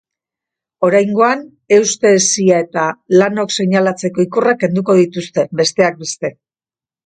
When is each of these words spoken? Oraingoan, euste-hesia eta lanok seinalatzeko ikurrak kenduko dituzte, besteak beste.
Oraingoan, 0.87 1.43
euste-hesia 1.77 2.57
eta 2.67 2.87
lanok 3.19 3.55
seinalatzeko 3.59 4.27
ikurrak 4.27 4.61
kenduko 4.67 4.99
dituzte, 5.05 5.49
besteak 5.63 6.05
beste. 6.05 6.37